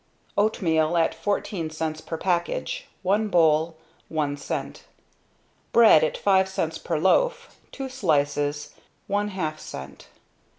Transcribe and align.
Oatmeal 0.35 0.97
at 0.97 1.13
fourteen 1.13 1.69
cents 1.69 2.01
per 2.01 2.17
package, 2.17 2.87
one 3.03 3.27
bowl, 3.27 3.77
one 4.09 4.35
cent. 4.35 4.85
Bread 5.73 6.03
at 6.03 6.17
five 6.17 6.49
cents 6.49 6.79
per 6.79 6.97
loaf, 6.97 7.55
two 7.71 7.87
slices, 7.87 8.71
one 9.05 9.27
half 9.27 9.59
cent. 9.59 10.07